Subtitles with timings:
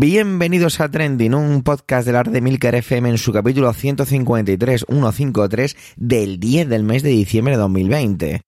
[0.00, 5.76] Bienvenidos a Trending, un podcast del arte de Milker FM en su capítulo 153, 153
[5.96, 8.47] del 10 del mes de diciembre de 2020.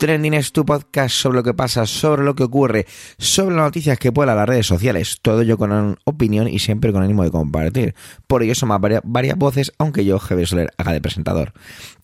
[0.00, 2.86] Trending es tu podcast sobre lo que pasa, sobre lo que ocurre,
[3.18, 5.18] sobre las noticias que pueblan las redes sociales.
[5.20, 7.94] Todo ello con opinión y siempre con ánimo de compartir.
[8.26, 11.52] Por ello varias, varias voces, aunque yo, Javier Soler, haga de presentador.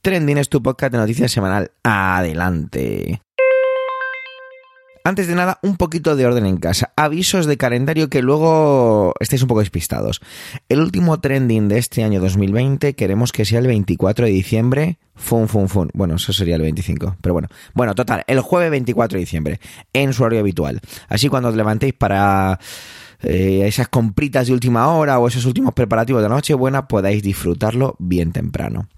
[0.02, 1.70] Trending es tu podcast de noticias semanal.
[1.84, 3.22] Adelante.
[5.06, 6.92] Antes de nada, un poquito de orden en casa.
[6.96, 10.20] Avisos de calendario que luego estéis un poco despistados.
[10.68, 14.98] El último trending de este año 2020 queremos que sea el 24 de diciembre.
[15.14, 15.90] Fun, fun, fun.
[15.94, 17.18] Bueno, eso sería el 25.
[17.20, 17.46] Pero bueno.
[17.72, 19.60] Bueno, total, el jueves 24 de diciembre.
[19.92, 20.80] En su horario habitual.
[21.08, 22.58] Así cuando os levantéis para...
[23.22, 27.94] Eh, esas compritas de última hora o esos últimos preparativos de noche buena podáis disfrutarlo
[28.00, 28.88] bien temprano.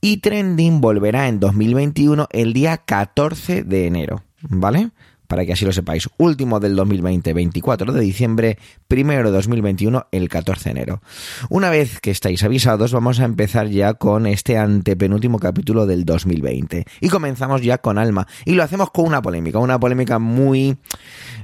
[0.00, 4.90] Y Trending volverá en 2021 el día 14 de enero, ¿vale?
[5.32, 6.10] Para que así lo sepáis.
[6.18, 11.02] Último del 2020, 24 de diciembre, primero de 2021, el 14 de enero.
[11.48, 16.84] Una vez que estáis avisados, vamos a empezar ya con este antepenúltimo capítulo del 2020.
[17.00, 18.26] Y comenzamos ya con Alma.
[18.44, 20.76] Y lo hacemos con una polémica, una polémica muy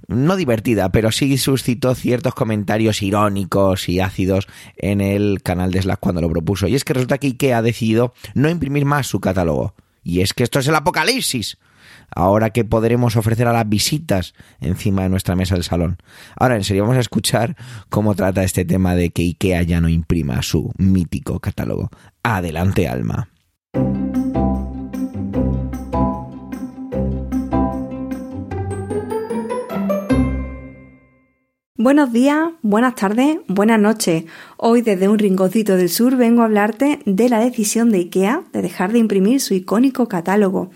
[0.06, 5.98] no divertida, pero sí suscitó ciertos comentarios irónicos y ácidos en el canal de Slack
[5.98, 6.69] cuando lo propuso.
[6.69, 9.72] Y es que resulta que IKEA ha decidido no imprimir más su catálogo.
[10.05, 11.56] Y es que esto es el apocalipsis
[12.14, 15.98] ahora que podremos ofrecer a las visitas encima de nuestra mesa del salón.
[16.37, 17.56] Ahora, en serio, vamos a escuchar
[17.89, 21.91] cómo trata este tema de que IKEA ya no imprima su mítico catálogo.
[22.23, 23.28] Adelante, Alma.
[31.81, 34.25] Buenos días, buenas tardes, buenas noches.
[34.57, 38.62] Hoy desde un rinconcito del sur vengo a hablarte de la decisión de IKEA de
[38.62, 40.73] dejar de imprimir su icónico catálogo.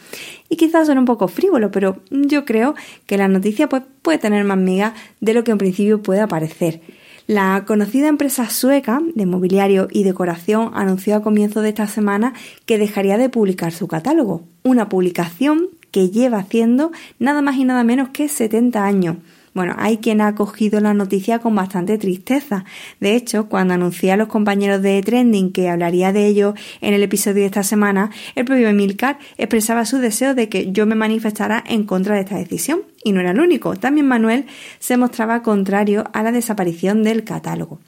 [0.49, 4.45] Y quizás suene un poco frívolo, pero yo creo que la noticia pues, puede tener
[4.45, 6.83] más miga de lo que en principio puede parecer.
[7.27, 12.33] La conocida empresa sueca de mobiliario y decoración anunció a comienzo de esta semana
[12.65, 17.83] que dejaría de publicar su catálogo, una publicación que lleva haciendo nada más y nada
[17.83, 19.17] menos que 70 años.
[19.55, 22.65] Bueno, hay quien ha acogido la noticia con bastante tristeza.
[23.01, 27.03] De hecho, cuando anuncié a los compañeros de Trending que hablaría de ello en el
[27.03, 31.63] episodio de esta semana, el propio Emilcar expresaba su deseo de que yo me manifestara
[31.67, 32.83] en contra de esta decisión.
[33.05, 33.77] Y no era el único.
[33.77, 34.47] También Manuel
[34.79, 37.81] se mostraba contrario a la desaparición del catálogo.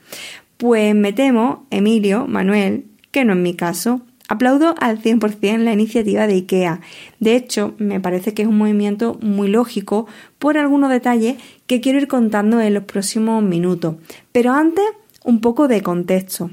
[0.56, 4.02] Pues me temo, Emilio, Manuel, que no es mi caso.
[4.26, 6.80] Aplaudo al 100% la iniciativa de IKEA.
[7.20, 10.06] De hecho, me parece que es un movimiento muy lógico
[10.38, 11.36] por algunos detalles
[11.66, 13.96] que quiero ir contando en los próximos minutos.
[14.32, 14.84] Pero antes,
[15.24, 16.50] un poco de contexto.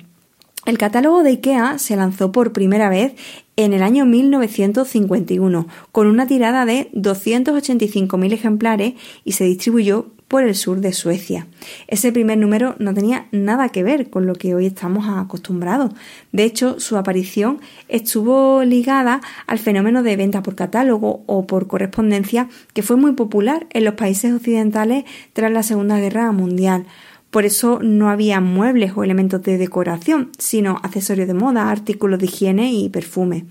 [0.66, 3.14] El catálogo de IKEA se lanzó por primera vez
[3.56, 10.56] en el año 1951, con una tirada de 285.000 ejemplares y se distribuyó por el
[10.56, 11.46] sur de Suecia.
[11.90, 15.92] Ese primer número no tenía nada que ver con lo que hoy estamos acostumbrados.
[16.32, 17.60] De hecho, su aparición
[17.90, 23.68] estuvo ligada al fenómeno de venta por catálogo o por correspondencia que fue muy popular
[23.72, 25.04] en los países occidentales
[25.34, 26.86] tras la Segunda Guerra Mundial.
[27.30, 32.28] Por eso no había muebles o elementos de decoración, sino accesorios de moda, artículos de
[32.28, 33.48] higiene y perfume.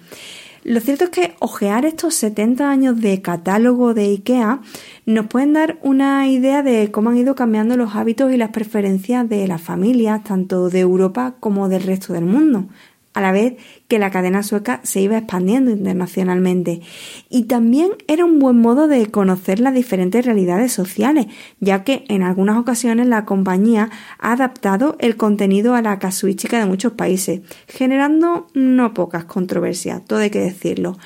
[0.62, 4.60] Lo cierto es que ojear estos 70 años de catálogo de IKEA
[5.06, 9.26] nos pueden dar una idea de cómo han ido cambiando los hábitos y las preferencias
[9.26, 12.66] de las familias, tanto de Europa como del resto del mundo
[13.12, 13.56] a la vez
[13.88, 16.81] que la cadena sueca se iba expandiendo internacionalmente.
[17.28, 21.26] Y también era un buen modo de conocer las diferentes realidades sociales,
[21.59, 26.66] ya que en algunas ocasiones la compañía ha adaptado el contenido a la casuística de
[26.66, 30.97] muchos países, generando no pocas controversias, todo hay que decirlo.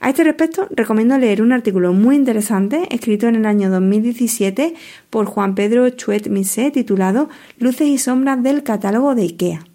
[0.00, 4.74] A este respecto, recomiendo leer un artículo muy interesante escrito en el año 2017
[5.10, 7.28] por Juan Pedro Chuet Misé titulado
[7.58, 9.71] Luces y sombras del catálogo de IKEA.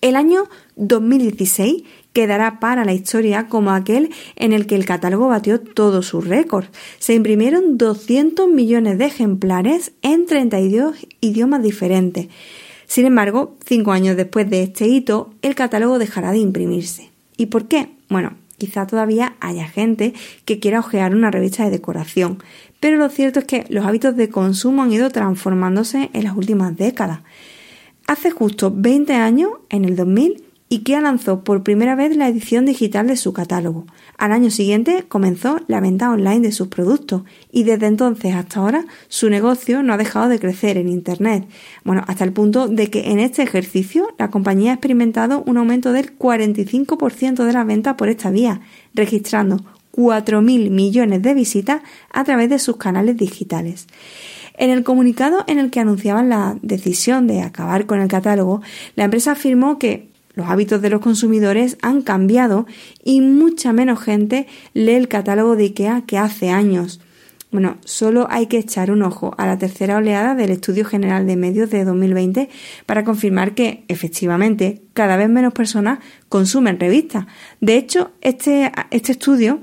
[0.00, 0.44] El año
[0.76, 6.26] 2016 quedará para la historia como aquel en el que el catálogo batió todos sus
[6.26, 6.70] récords.
[7.00, 12.28] Se imprimieron 200 millones de ejemplares en 32 idiomas diferentes.
[12.86, 17.10] Sin embargo, cinco años después de este hito, el catálogo dejará de imprimirse.
[17.36, 17.90] ¿Y por qué?
[18.08, 20.14] Bueno, quizá todavía haya gente
[20.44, 22.42] que quiera ojear una revista de decoración,
[22.80, 26.76] pero lo cierto es que los hábitos de consumo han ido transformándose en las últimas
[26.76, 27.20] décadas.
[28.08, 33.06] Hace justo 20 años, en el 2000, IKEA lanzó por primera vez la edición digital
[33.06, 33.84] de su catálogo.
[34.16, 38.86] Al año siguiente comenzó la venta online de sus productos y desde entonces hasta ahora
[39.08, 41.46] su negocio no ha dejado de crecer en Internet.
[41.84, 45.92] Bueno, hasta el punto de que en este ejercicio la compañía ha experimentado un aumento
[45.92, 48.62] del 45% de las ventas por esta vía,
[48.94, 49.58] registrando
[49.92, 53.86] 4.000 millones de visitas a través de sus canales digitales.
[54.58, 58.60] En el comunicado en el que anunciaban la decisión de acabar con el catálogo,
[58.96, 62.66] la empresa afirmó que los hábitos de los consumidores han cambiado
[63.04, 67.00] y mucha menos gente lee el catálogo de IKEA que hace años.
[67.52, 71.36] Bueno, solo hay que echar un ojo a la tercera oleada del Estudio General de
[71.36, 72.50] Medios de 2020
[72.84, 77.26] para confirmar que, efectivamente, cada vez menos personas consumen revistas.
[77.60, 79.60] De hecho, este, este estudio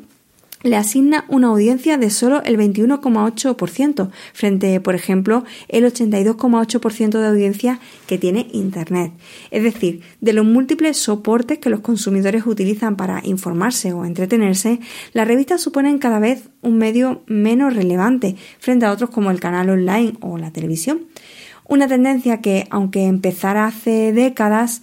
[0.65, 7.79] le asigna una audiencia de solo el 21,8%, frente, por ejemplo, el 82,8% de audiencia
[8.07, 9.13] que tiene Internet.
[9.51, 14.79] Es decir, de los múltiples soportes que los consumidores utilizan para informarse o entretenerse,
[15.13, 19.69] las revistas suponen cada vez un medio menos relevante frente a otros como el canal
[19.69, 21.03] online o la televisión.
[21.67, 24.81] Una tendencia que, aunque empezara hace décadas,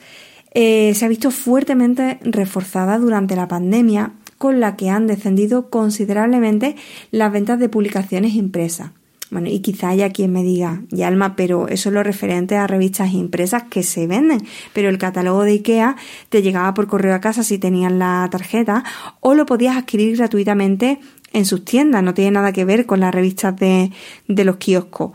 [0.55, 6.75] eh, se ha visto fuertemente reforzada durante la pandemia con la que han descendido considerablemente
[7.13, 8.91] las ventas de publicaciones impresas.
[9.31, 12.67] Bueno, y quizá haya quien me diga, y Alma, pero eso es lo referente a
[12.67, 15.95] revistas impresas que se venden, pero el catálogo de IKEA
[16.29, 18.83] te llegaba por correo a casa si tenías la tarjeta
[19.21, 20.99] o lo podías adquirir gratuitamente
[21.33, 23.93] en sus tiendas, no tiene nada que ver con las revistas de,
[24.27, 25.13] de los kioscos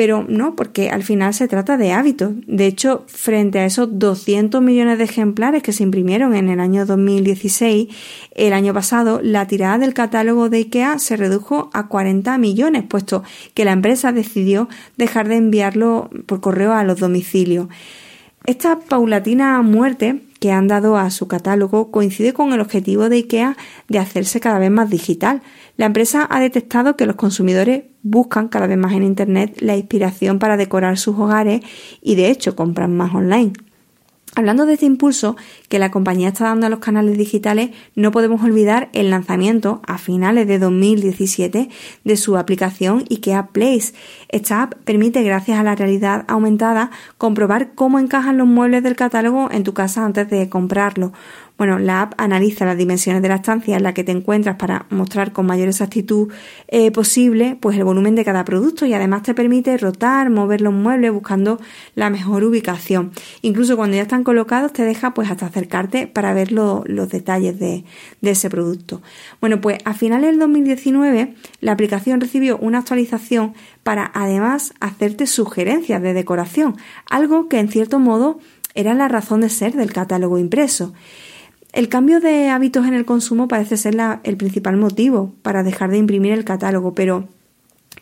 [0.00, 2.32] pero no, porque al final se trata de hábitos.
[2.46, 6.86] De hecho, frente a esos 200 millones de ejemplares que se imprimieron en el año
[6.86, 7.88] 2016,
[8.34, 13.24] el año pasado la tirada del catálogo de IKEA se redujo a 40 millones, puesto
[13.52, 17.68] que la empresa decidió dejar de enviarlo por correo a los domicilios.
[18.46, 23.56] Esta paulatina muerte que han dado a su catálogo coincide con el objetivo de IKEA
[23.88, 25.42] de hacerse cada vez más digital.
[25.80, 30.38] La empresa ha detectado que los consumidores buscan cada vez más en Internet la inspiración
[30.38, 31.62] para decorar sus hogares
[32.02, 33.54] y de hecho compran más online.
[34.34, 35.36] Hablando de este impulso
[35.70, 39.98] que la compañía está dando a los canales digitales, no podemos olvidar el lanzamiento a
[39.98, 41.68] finales de 2017
[42.02, 43.94] de su aplicación IKEA Place.
[44.28, 49.48] Esta app permite, gracias a la realidad aumentada, comprobar cómo encajan los muebles del catálogo
[49.52, 51.12] en tu casa antes de comprarlo.
[51.60, 54.86] Bueno, la app analiza las dimensiones de la estancia en la que te encuentras para
[54.88, 56.32] mostrar con mayor exactitud
[56.68, 60.72] eh, posible pues el volumen de cada producto y además te permite rotar, mover los
[60.72, 61.60] muebles buscando
[61.94, 63.12] la mejor ubicación.
[63.42, 67.84] Incluso cuando ya están colocados te deja pues hasta acercarte para ver los detalles de,
[68.22, 69.02] ese producto.
[69.40, 76.00] Bueno, pues a finales del 2019 la aplicación recibió una actualización para además hacerte sugerencias
[76.00, 76.76] de decoración,
[77.08, 78.38] algo que en cierto modo
[78.74, 80.94] era la razón de ser del catálogo impreso.
[81.72, 85.98] El cambio de hábitos en el consumo parece ser el principal motivo para dejar de
[85.98, 87.28] imprimir el catálogo, pero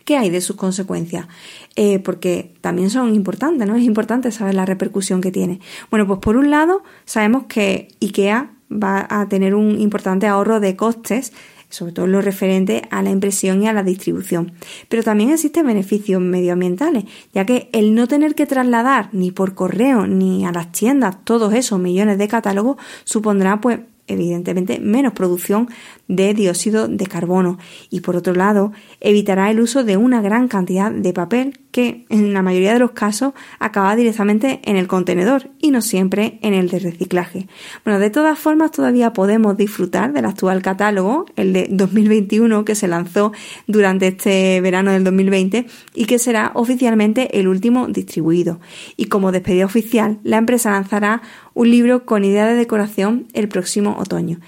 [0.09, 1.27] ¿qué hay de sus consecuencias?
[1.75, 3.75] Eh, porque también son importantes, ¿no?
[3.75, 5.59] Es importante saber la repercusión que tiene.
[5.91, 10.75] Bueno, pues por un lado sabemos que IKEA va a tener un importante ahorro de
[10.75, 11.31] costes
[11.69, 14.53] sobre todo lo referente a la impresión y a la distribución.
[14.87, 20.07] Pero también existen beneficios medioambientales, ya que el no tener que trasladar ni por correo
[20.07, 25.69] ni a las tiendas todos esos millones de catálogos supondrá pues evidentemente menos producción
[26.09, 27.59] de dióxido de carbono
[27.89, 32.33] y por otro lado evitará el uso de una gran cantidad de papel que en
[32.33, 36.69] la mayoría de los casos acaba directamente en el contenedor y no siempre en el
[36.69, 37.47] de reciclaje.
[37.85, 42.87] Bueno, de todas formas todavía podemos disfrutar del actual catálogo, el de 2021 que se
[42.87, 43.31] lanzó
[43.67, 48.59] durante este verano del 2020 y que será oficialmente el último distribuido.
[48.97, 51.21] Y como despedida oficial, la empresa lanzará
[51.53, 54.39] un libro con idea de decoración el próximo otoño.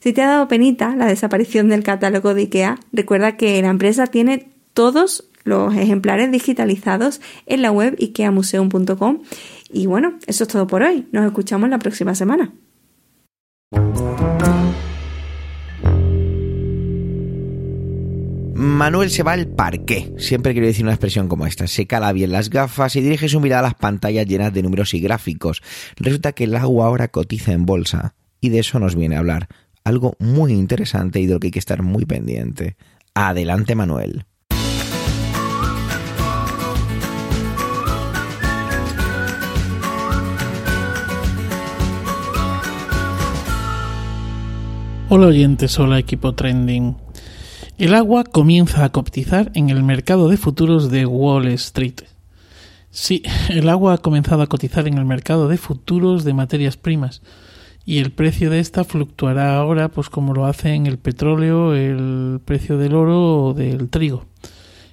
[0.00, 4.06] Si te ha dado penita la desaparición del catálogo de IKEA, recuerda que la empresa
[4.06, 9.18] tiene todos los ejemplares digitalizados en la web ikeamuseum.com.
[9.70, 11.06] Y bueno, eso es todo por hoy.
[11.12, 12.52] Nos escuchamos la próxima semana.
[18.54, 20.14] Manuel se va al parque.
[20.16, 21.66] Siempre quiero decir una expresión como esta.
[21.66, 24.94] Se cala bien las gafas y dirige su mirada a las pantallas llenas de números
[24.94, 25.62] y gráficos.
[25.96, 28.14] Resulta que el agua ahora cotiza en bolsa.
[28.40, 29.48] Y de eso nos viene a hablar.
[29.84, 32.76] Algo muy interesante y de lo que hay que estar muy pendiente.
[33.14, 34.24] Adelante, Manuel.
[45.12, 46.96] Hola oyentes, hola equipo trending.
[47.78, 52.02] El agua comienza a cotizar en el mercado de futuros de Wall Street.
[52.90, 57.22] Sí, el agua ha comenzado a cotizar en el mercado de futuros de materias primas
[57.90, 62.38] y el precio de esta fluctuará ahora pues como lo hace en el petróleo, el
[62.44, 64.26] precio del oro o del trigo.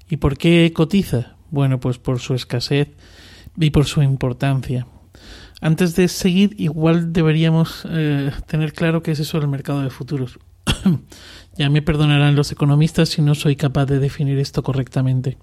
[0.10, 1.36] ¿Y por qué cotiza?
[1.52, 2.88] Bueno, pues por su escasez
[3.56, 4.88] y por su importancia.
[5.62, 10.40] Antes de seguir, igual deberíamos eh, tener claro qué es eso del mercado de futuros.
[11.56, 15.38] ya me perdonarán los economistas si no soy capaz de definir esto correctamente.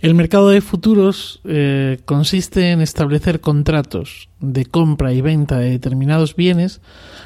[0.00, 6.34] El mercado de futuros eh, consiste en establecer contratos de compra y venta de determinados
[6.34, 6.80] bienes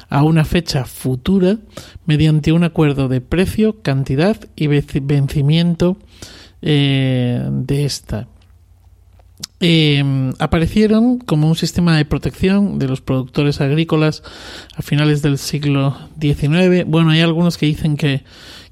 [0.09, 1.57] a una fecha futura
[2.05, 5.97] mediante un acuerdo de precio, cantidad y vencimiento
[6.61, 8.27] eh, de esta.
[9.59, 14.21] Em, aparecieron como un sistema de protección de los productores agrícolas
[14.75, 16.85] a finales del siglo XIX.
[16.85, 18.23] Bueno, hay algunos que dicen que,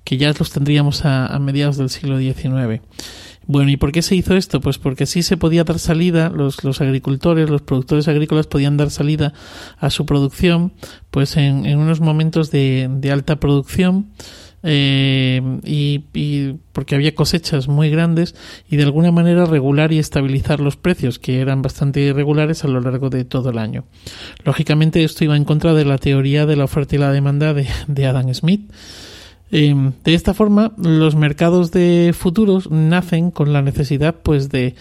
[0.05, 2.81] ya los tendríamos a, a mediados del siglo XIX.
[3.47, 4.59] Bueno, ¿y por qué se hizo esto?
[4.59, 8.89] Pues porque sí se podía dar salida, los, los agricultores, los productores agrícolas podían dar
[8.89, 9.33] salida
[9.77, 10.73] a su producción,
[11.11, 14.07] pues en, en unos momentos de, de alta producción,
[14.67, 18.33] eh, y, porque había cosechas muy grandes
[18.67, 22.81] y de alguna manera regular y estabilizar los precios que eran bastante irregulares a lo
[22.81, 23.85] largo de todo el año.
[24.43, 27.67] Lógicamente esto iba en contra de la teoría de la oferta y la demanda de,
[27.87, 28.71] de Adam Smith
[29.51, 34.75] Em, de esta forma, los mercados de futuros nacen con la necesidad pues de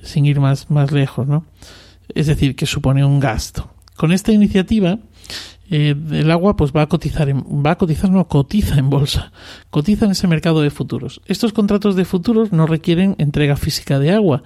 [0.00, 1.44] sin ir más, más lejos, ¿no?
[2.14, 3.70] Es decir, que supone un gasto.
[3.96, 4.98] Con esta iniciativa,
[5.70, 9.32] eh, el agua pues va a cotizar, en, va a cotizar, no cotiza en bolsa,
[9.70, 11.20] cotiza en ese mercado de futuros.
[11.26, 14.42] Estos contratos de futuros no requieren entrega física de agua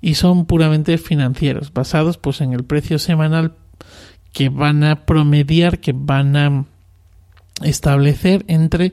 [0.00, 3.54] y son puramente financieros, basados pues en el precio semanal
[4.32, 6.64] que van a promediar, que van a
[7.62, 8.92] establecer entre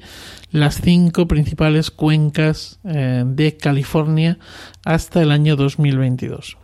[0.51, 4.37] las cinco principales cuencas eh, de California
[4.83, 6.57] hasta el año 2022.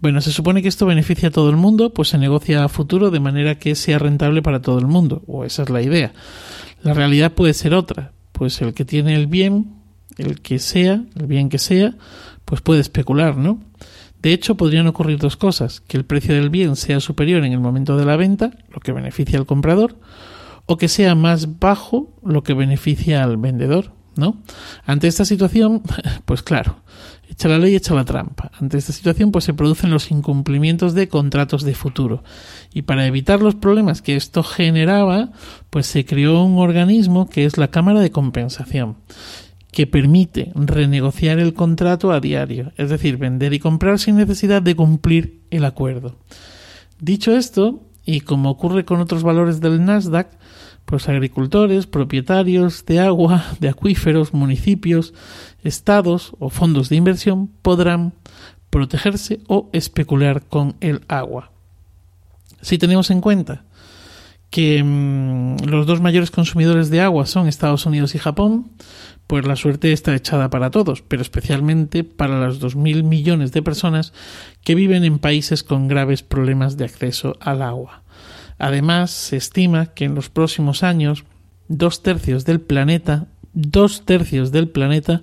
[0.00, 3.10] Bueno, se supone que esto beneficia a todo el mundo, pues se negocia a futuro
[3.10, 6.12] de manera que sea rentable para todo el mundo, o esa es la idea.
[6.82, 9.76] La realidad puede ser otra, pues el que tiene el bien,
[10.18, 11.94] el que sea, el bien que sea,
[12.44, 13.60] pues puede especular, ¿no?
[14.20, 17.58] De hecho, podrían ocurrir dos cosas, que el precio del bien sea superior en el
[17.58, 19.96] momento de la venta, lo que beneficia al comprador,
[20.66, 24.40] o que sea más bajo, lo que beneficia al vendedor, ¿no?
[24.86, 25.82] Ante esta situación,
[26.24, 26.76] pues claro,
[27.32, 28.50] echa la ley, echa la trampa.
[28.60, 32.22] Ante esta situación, pues se producen los incumplimientos de contratos de futuro.
[32.72, 35.30] Y para evitar los problemas que esto generaba,
[35.70, 38.96] pues se creó un organismo que es la Cámara de Compensación
[39.72, 44.76] que permite renegociar el contrato a diario, es decir, vender y comprar sin necesidad de
[44.76, 46.16] cumplir el acuerdo.
[47.00, 50.28] Dicho esto, y como ocurre con otros valores del Nasdaq,
[50.84, 55.14] pues agricultores, propietarios de agua, de acuíferos, municipios,
[55.62, 58.12] estados o fondos de inversión podrán
[58.70, 61.52] protegerse o especular con el agua.
[62.60, 63.64] Si tenemos en cuenta
[64.50, 68.70] que mmm, los dos mayores consumidores de agua son Estados Unidos y Japón,
[69.26, 74.12] pues la suerte está echada para todos, pero especialmente para los 2.000 millones de personas
[74.62, 78.02] que viven en países con graves problemas de acceso al agua.
[78.58, 81.24] Además, se estima que en los próximos años
[81.68, 85.22] dos tercios del planeta, dos tercios del planeta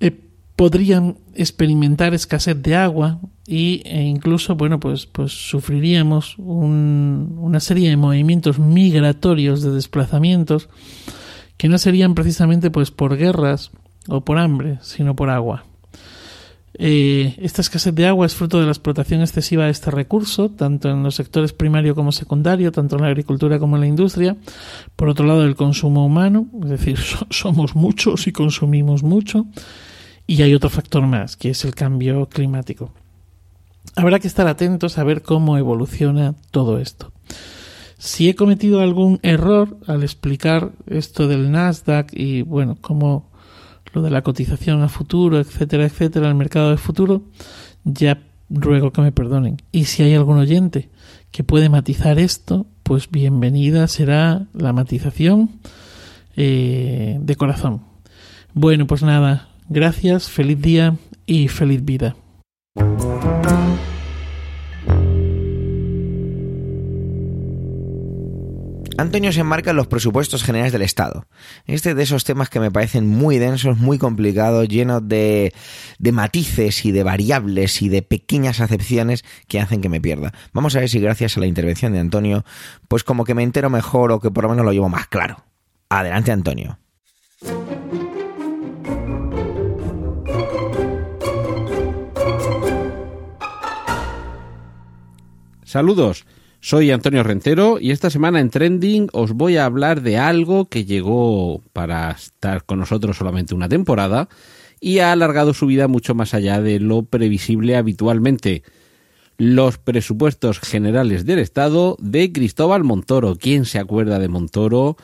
[0.00, 0.18] eh,
[0.56, 7.96] podrían experimentar escasez de agua y, e incluso, bueno, pues, pues sufriríamos una serie de
[7.96, 10.68] movimientos migratorios de desplazamientos
[11.56, 13.70] que no serían precisamente pues por guerras
[14.08, 15.64] o por hambre, sino por agua.
[16.78, 20.90] Eh, esta escasez de agua es fruto de la explotación excesiva de este recurso, tanto
[20.90, 24.36] en los sectores primario como secundario, tanto en la agricultura como en la industria.
[24.94, 26.98] Por otro lado, el consumo humano, es decir,
[27.30, 29.46] somos muchos y consumimos mucho.
[30.26, 32.90] Y hay otro factor más, que es el cambio climático.
[33.94, 37.12] Habrá que estar atentos a ver cómo evoluciona todo esto.
[37.98, 43.30] Si he cometido algún error al explicar esto del Nasdaq y bueno, cómo
[44.02, 47.22] de la cotización a futuro, etcétera, etcétera, el mercado de futuro,
[47.84, 49.56] ya ruego que me perdonen.
[49.72, 50.88] Y si hay algún oyente
[51.30, 55.50] que puede matizar esto, pues bienvenida será la matización
[56.36, 57.82] eh, de corazón.
[58.54, 62.16] Bueno, pues nada, gracias, feliz día y feliz vida.
[68.98, 71.26] Antonio se enmarca en los presupuestos generales del Estado.
[71.66, 75.52] Este de esos temas que me parecen muy densos, muy complicados, llenos de,
[75.98, 80.32] de matices y de variables y de pequeñas acepciones que hacen que me pierda.
[80.54, 82.44] Vamos a ver si gracias a la intervención de Antonio,
[82.88, 85.44] pues como que me entero mejor o que por lo menos lo llevo más claro.
[85.90, 86.78] Adelante, Antonio.
[95.64, 96.24] Saludos.
[96.66, 100.84] Soy Antonio Rentero y esta semana en Trending os voy a hablar de algo que
[100.84, 104.28] llegó para estar con nosotros solamente una temporada
[104.80, 108.64] y ha alargado su vida mucho más allá de lo previsible habitualmente.
[109.38, 113.36] Los presupuestos generales del Estado de Cristóbal Montoro.
[113.36, 114.96] ¿Quién se acuerda de Montoro?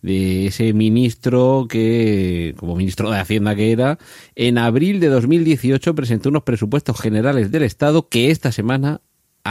[0.00, 3.98] de ese ministro que, como ministro de Hacienda que era,
[4.36, 9.00] en abril de 2018 presentó unos presupuestos generales del Estado que esta semana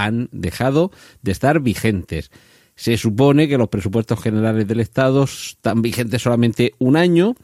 [0.05, 2.31] han dejado de estar vigentes.
[2.75, 7.35] Se supone que los presupuestos generales del Estado están vigentes solamente un año.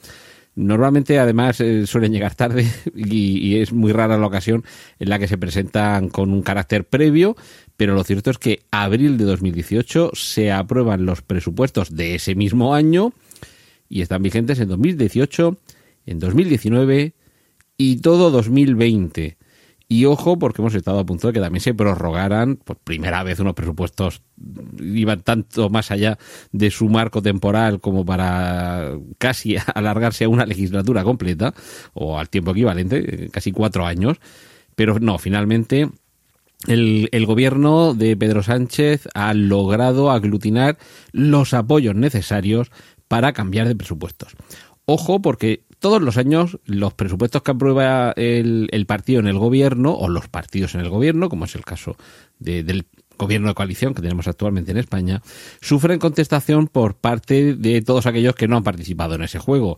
[0.55, 4.63] Normalmente, además, eh, suelen llegar tarde y, es muy rara la ocasión
[4.99, 7.35] en la que se presentan con un carácter previo,
[7.75, 12.75] pero lo cierto es que abril de 2018 se aprueban los presupuestos de ese mismo
[12.75, 13.13] año
[13.89, 15.57] y están vigentes en 2018,
[16.05, 17.13] en 2019
[17.77, 19.37] y todo 2020.
[19.93, 23.39] Y ojo, porque hemos estado a punto de que también se prorrogaran por primera vez
[23.39, 24.23] unos presupuestos
[24.81, 26.17] iban tanto más allá
[26.51, 31.53] de su marco temporal como para casi alargarse a una legislatura completa
[31.93, 34.17] o al tiempo equivalente, casi cuatro años.
[34.73, 35.91] Pero no, finalmente
[36.65, 40.79] el, el, gobierno de Pedro Sánchez ha logrado aglutinar
[41.11, 42.71] los apoyos necesarios
[43.07, 44.35] para cambiar de presupuestos.
[44.85, 50.07] Ojo, porque todos los años los presupuestos que aprueba el, partido en el gobierno, o
[50.07, 51.97] los partidos en el gobierno, como es el caso
[52.39, 52.85] del
[53.17, 55.21] gobierno de coalición que tenemos actualmente en España,
[55.59, 59.75] sufren contestación por parte de todos aquellos que no han participado en ese juego.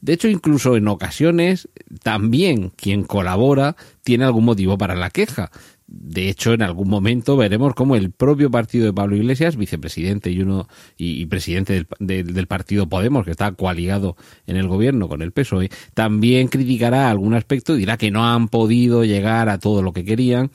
[0.00, 1.68] De hecho, incluso en ocasiones,
[2.02, 5.50] también quien colabora tiene algún motivo para la queja.
[5.88, 10.40] De hecho, en algún momento veremos cómo el propio partido de Pablo Iglesias, vicepresidente y
[10.42, 14.14] uno y, presidente del, del, partido Podemos, que está coaligado
[14.46, 18.48] en el gobierno con el PSOE, también criticará algún aspecto y dirá que no han
[18.48, 20.50] podido llegar a todo lo que querían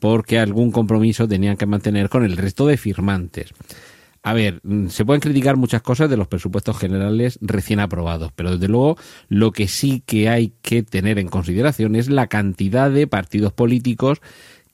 [0.00, 3.52] porque algún compromiso tenían que mantener con el resto de firmantes.
[4.28, 8.50] A ver, mm, se pueden criticar muchas cosas de los presupuestos generales recién aprobados, pero
[8.50, 8.98] desde luego
[9.30, 14.20] lo que sí que hay que tener en consideración es la cantidad de partidos políticos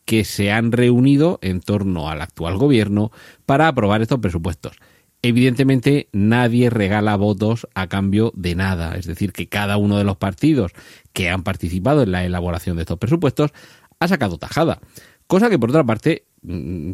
[0.06, 3.12] que se han reunido en torno al actual gobierno
[3.46, 4.76] para aprobar estos presupuestos.
[5.22, 10.16] Evidentemente nadie regala votos a cambio de nada, es decir, que cada uno de los
[10.16, 10.72] partidos
[11.12, 13.52] que han participado en la elaboración de estos presupuestos
[14.00, 14.80] ha sacado tajada,
[15.28, 16.24] cosa que por otra parte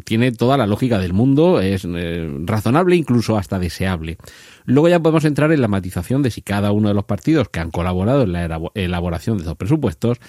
[0.03, 4.17] tiene toda la lógica del mundo, es eh, razonable, incluso hasta deseable.
[4.65, 7.59] Luego ya podemos entrar en la matización de si cada uno de los partidos que
[7.59, 10.19] han colaborado en la elaboración de estos presupuestos,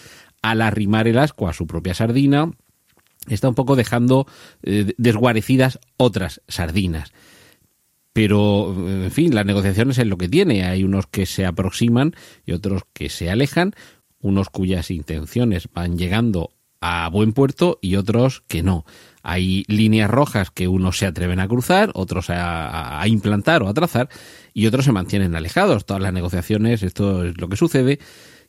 [0.42, 2.50] al arrimar el asco a su propia sardina,
[3.28, 4.26] está un poco dejando
[4.62, 7.12] eh, desguarecidas otras sardinas.
[8.12, 10.64] Pero, en fin, las negociaciones es lo que tiene.
[10.64, 13.72] Hay unos que se aproximan y otros que se alejan,
[14.20, 16.50] unos cuyas intenciones van llegando
[16.82, 18.84] a buen puerto y otros que no.
[19.22, 23.74] Hay líneas rojas que unos se atreven a cruzar, otros a, a, implantar o a
[23.74, 24.08] trazar,
[24.52, 25.86] y otros se mantienen alejados.
[25.86, 28.00] Todas las negociaciones, esto es lo que sucede.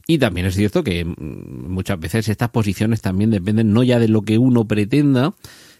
[0.07, 4.07] Y también es cierto que mm, muchas veces estas posiciones también dependen no ya de
[4.07, 5.35] lo que uno pretenda,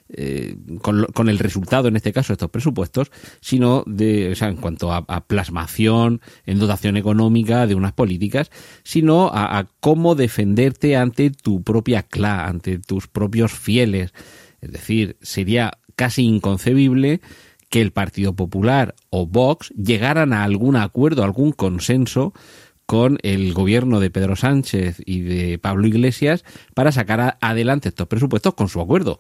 [0.10, 3.12] eh, con, con, el resultado, en este caso, de estos presupuestos,
[3.42, 8.52] sino de, o sea, en cuanto a, plasmación, en dotación económica de unas políticas,
[8.84, 14.14] sino a, a, cómo defenderte ante tu propia CLA, ante tus propios fieles.
[14.62, 17.22] Es decir, sería casi inconcebible
[17.70, 22.34] que el Partido Popular o Vox llegaran a algún acuerdo, algún consenso
[22.86, 26.44] con el gobierno de Pedro Sánchez y de Pablo Iglesias
[26.76, 29.18] para sacar adelante estos presupuestos con su acuerdo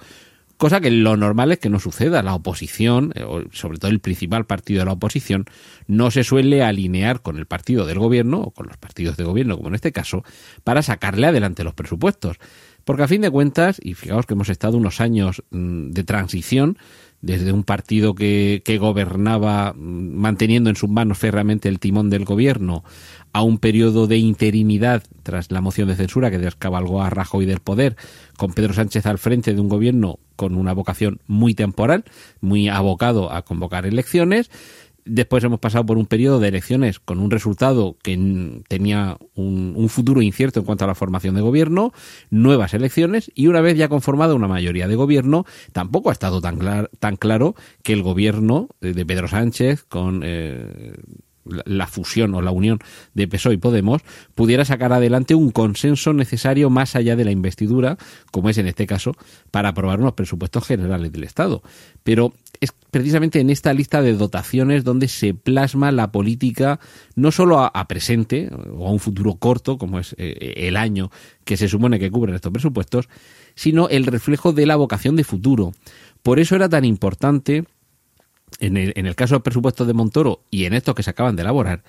[0.57, 2.23] cosa que lo normal es que no suceda.
[2.23, 5.45] La oposición, eh, sobre todo el principal partido de la oposición,
[5.87, 9.57] no se suele alinear con el partido del gobierno o con los partidos de gobierno,
[9.57, 10.23] como en este caso,
[10.63, 12.37] para sacarle adelante los presupuestos.
[12.83, 16.77] Porque a fin de cuentas, y fijaos que hemos estado unos años mm, de transición,
[17.23, 22.25] desde un partido que, que, gobernaba mm, manteniendo en sus manos férreamente el timón del
[22.25, 22.83] gobierno
[23.31, 27.61] a un periodo de interinidad tras la moción de censura que descabalgó a Rajoy del
[27.61, 27.95] poder,
[28.37, 32.03] con Pedro Sánchez al frente de un gobierno con una vocación muy temporal,
[32.41, 34.51] muy abocado a convocar elecciones.
[35.05, 40.21] Después hemos pasado por un periodo de elecciones con un resultado que tenía un, futuro
[40.21, 41.91] incierto en cuanto a la formación de gobierno,
[42.29, 47.17] nuevas elecciones y una vez ya conformada una mayoría de gobierno, tampoco ha estado tan
[47.17, 50.93] claro que el gobierno de Pedro Sánchez con eh,
[51.45, 52.79] la fusión o la unión
[53.13, 54.01] de PSOE y Podemos
[54.35, 57.97] pudiera sacar adelante un consenso necesario más allá de la investidura,
[58.31, 59.13] como es en este caso,
[59.51, 61.61] para aprobar unos presupuestos generales del Estado.
[62.03, 66.79] Pero es precisamente en esta lista de dotaciones donde se plasma la política
[67.15, 71.11] no solo a, presente o a un futuro corto, como es eh, el año
[71.43, 73.09] que se supone que cubren estos presupuestos,
[73.55, 75.73] sino el reflejo de la vocación de futuro.
[76.21, 77.65] Por eso era tan importante
[78.59, 81.35] en el, en el caso del presupuesto de Montoro y en estos que se acaban
[81.35, 81.83] de elaborar,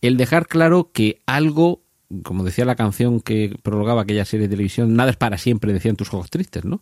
[0.00, 1.82] el dejar claro que algo,
[2.22, 5.96] como decía la canción que prologaba aquella serie de televisión, nada es para siempre, decían
[5.96, 6.80] tus ojos tristes, ¿no?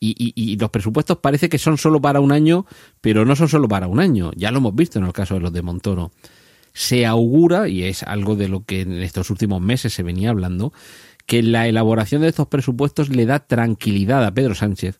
[0.00, 2.66] Y, y, y, los presupuestos parece que son solo para un año,
[3.00, 4.32] pero no son solo para un año.
[4.36, 6.12] Ya lo hemos visto en el caso de los de Montoro.
[6.74, 10.72] Se augura, y es algo de lo que en estos últimos meses se venía hablando,
[11.26, 14.98] que la elaboración de estos presupuestos le da tranquilidad a Pedro Sánchez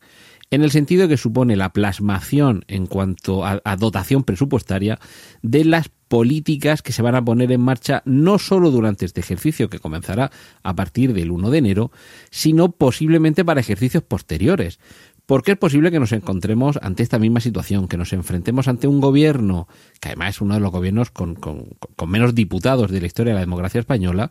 [0.51, 4.99] en el sentido que supone la plasmación en cuanto a, dotación presupuestaria
[5.43, 9.69] de las políticas que se van a poner en marcha no solo durante este ejercicio
[9.69, 10.31] que comenzará
[10.63, 11.93] a partir del 1 de enero,
[12.31, 14.79] sino posiblemente para ejercicios posteriores.
[15.27, 18.99] Porque es posible que nos encontremos ante esta misma situación, que nos enfrentemos ante un
[18.99, 19.69] gobierno,
[20.01, 23.35] que además es uno de los gobiernos con, con, con menos diputados de la historia
[23.35, 24.31] de la democracia española,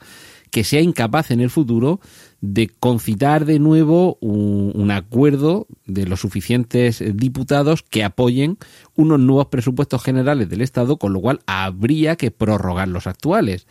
[0.52, 2.00] que sea incapaz en el futuro
[2.42, 8.58] de concitar de nuevo un, acuerdo de los suficientes diputados que apoyen
[8.96, 13.68] unos nuevos presupuestos generales del Estado, con lo cual habría que prorrogar los actuales.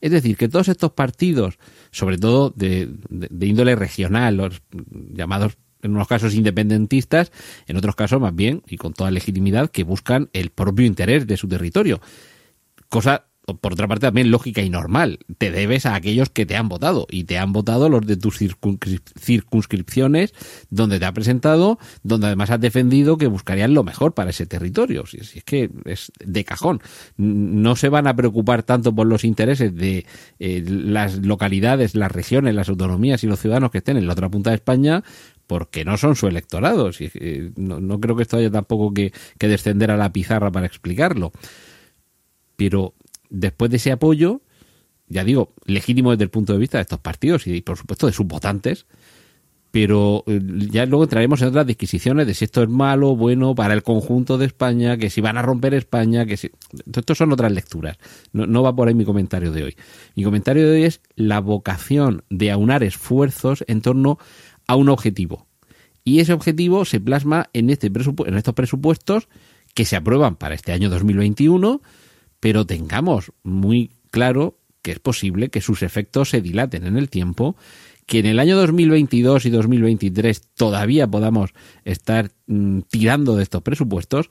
[0.00, 1.58] Es decir, que todos estos partidos,
[1.90, 4.62] sobre todo de, de, de índole regional, los
[5.12, 7.30] llamados en unos casos independentistas,
[7.66, 11.36] en otros casos más bien, y con toda legitimidad, que buscan el propio interés de
[11.36, 12.00] su territorio.
[12.88, 13.26] Cosa
[13.60, 15.18] por otra parte también lógica y normal.
[15.38, 18.38] Te debes a aquellos que te han votado y te han votado los de tus
[18.38, 20.32] circunscripciones
[20.70, 25.04] donde te ha presentado, donde además has defendido que buscarían lo mejor para ese territorio.
[25.06, 26.80] Si, es que es de cajón.
[27.16, 30.06] No se van a preocupar tanto por los intereses de
[30.38, 34.30] eh, las localidades, las regiones, las autonomías y los ciudadanos que estén en la otra
[34.30, 35.04] punta de España
[35.46, 36.92] porque no son su electorado.
[36.92, 40.50] Si, eh, no, no, creo que esto haya tampoco que, que descender a la pizarra
[40.50, 41.32] para explicarlo.
[42.56, 42.94] Pero
[43.34, 44.42] después de ese apoyo,
[45.08, 48.12] ya digo, legítimo desde el punto de vista de estos partidos y por supuesto de
[48.12, 48.86] sus votantes,
[49.70, 53.74] pero eh, ya luego entraremos en otras disquisiciones de si esto es malo, bueno, para
[53.74, 56.50] el conjunto de España, que si van a romper España, que si...
[56.94, 57.98] Estos son otras lecturas.
[58.32, 59.76] No, no, va por ahí mi comentario de hoy.
[60.14, 64.18] Mi comentario de hoy es la vocación de aunar esfuerzos en torno
[64.68, 65.48] a un objetivo.
[66.04, 69.28] Y ese objetivo se plasma en, este en estos presupuestos
[69.74, 71.82] que se aprueban para este año 2021
[72.44, 77.56] pero tengamos muy claro que es posible que sus efectos se dilaten en el tiempo,
[78.04, 81.54] que en el año 2022 y 2023 todavía podamos
[81.86, 84.28] estar mm, tirando de estos presupuestos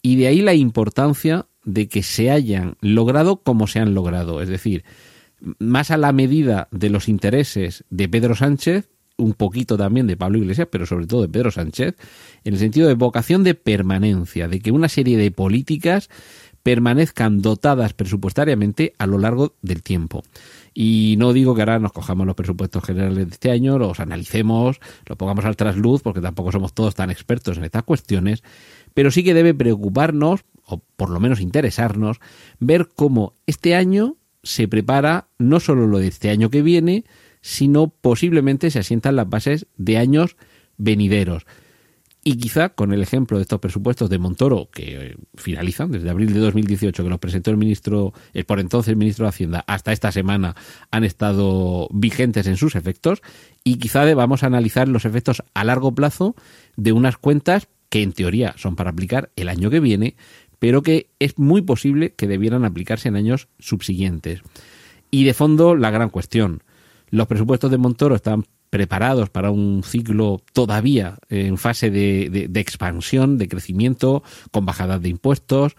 [0.00, 4.48] y de ahí la importancia de que se hayan logrado como se han logrado, es
[4.48, 4.82] decir,
[5.58, 10.38] más a la medida de los intereses de Pedro Sánchez, un poquito también de Pablo
[10.38, 11.94] Iglesias, pero sobre todo de Pedro Sánchez,
[12.42, 16.08] en el sentido de vocación de permanencia, de que una serie de políticas
[16.62, 20.22] permanezcan dotadas presupuestariamente a lo largo del tiempo.
[20.74, 24.80] Y no digo que ahora nos cojamos los presupuestos generales de este año, los analicemos,
[25.06, 28.42] los pongamos al trasluz, porque tampoco somos todos tan expertos en estas cuestiones,
[28.94, 32.20] pero sí que debe preocuparnos, o por lo menos interesarnos,
[32.58, 37.04] ver cómo este año se prepara no solo lo de este año que viene,
[37.40, 40.36] sino posiblemente se asientan las bases de años
[40.76, 41.46] venideros.
[42.22, 46.34] Y quizá con el ejemplo de estos presupuestos de Montoro, que eh, finalizan desde abril
[46.34, 50.12] de 2018, que los presentó el ministro, el por entonces ministro de Hacienda, hasta esta
[50.12, 50.54] semana
[50.90, 53.22] han estado vigentes en sus efectos,
[53.64, 56.34] y quizá debamos analizar los efectos a largo plazo
[56.76, 60.16] de unas cuentas que en teoría son para aplicar el año que viene,
[60.58, 64.42] pero que es muy posible que debieran aplicarse en años subsiguientes.
[65.10, 66.62] Y de fondo, la gran cuestión.
[67.08, 73.48] Los presupuestos de Montoro están preparados para un ciclo todavía en fase de, expansión, de
[73.48, 75.76] crecimiento, con bajadas de impuestos,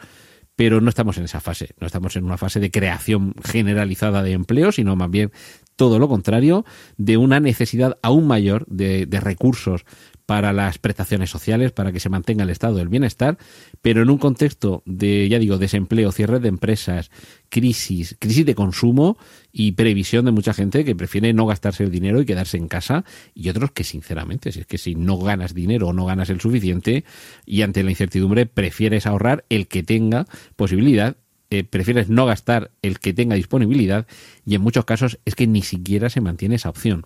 [0.56, 4.34] pero no estamos en esa fase, no estamos en una fase de creación generalizada de
[4.34, 5.32] empleo, sino más bien
[5.78, 6.66] todo lo contrario,
[6.98, 9.86] de una necesidad aún mayor de, recursos
[10.26, 13.38] para las prestaciones sociales, para que se mantenga el estado del bienestar,
[13.82, 17.12] pero en un contexto de, ya digo, desempleo, cierre de empresas,
[17.50, 19.18] crisis, crisis de consumo
[19.52, 23.04] y previsión de mucha gente que prefiere no gastarse el dinero y quedarse en casa,
[23.34, 26.42] y otros que sinceramente, si es que si no ganas dinero o no ganas el
[26.42, 27.04] suficiente
[27.46, 31.18] y ante la incertidumbre prefieres ahorrar el que tenga posibilidad
[31.54, 34.08] eh, prefieres no gastar el que tenga disponibilidad
[34.46, 37.06] y en muchos casos es que ni siquiera se mantiene esa opción.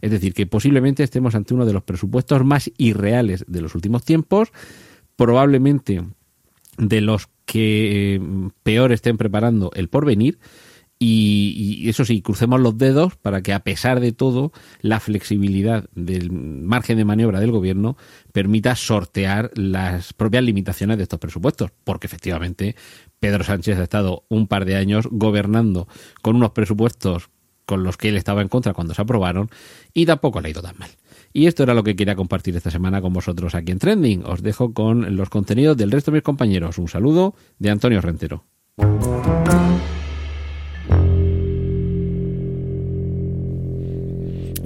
[0.00, 4.04] Es decir, que posiblemente estemos ante uno de los presupuestos más irreales de los últimos
[4.04, 4.52] tiempos,
[5.16, 6.02] probablemente
[6.78, 8.20] de los que eh,
[8.62, 10.38] peor estén preparando el porvenir.
[10.98, 15.90] Y, y, eso sí, crucemos los dedos para que a pesar de todo la flexibilidad
[15.94, 17.98] del margen de maniobra del gobierno
[18.32, 22.76] permita sortear las propias limitaciones de estos presupuestos, porque efectivamente
[23.20, 25.86] Pedro Sánchez ha estado un par de años gobernando
[26.22, 27.28] con unos presupuestos
[27.66, 29.50] con los que él estaba en contra cuando se aprobaron
[29.92, 30.90] y tampoco le ha ido tan mal.
[31.32, 34.24] Y esto era lo que quería compartir esta semana con vosotros aquí en Trending.
[34.24, 36.78] Os dejo con los contenidos del resto de mis compañeros.
[36.78, 38.44] Un saludo de Antonio Rentero.